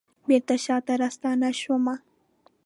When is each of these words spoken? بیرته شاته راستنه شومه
بیرته 0.27 0.55
شاته 0.65 0.93
راستنه 1.01 1.49
شومه 1.61 1.95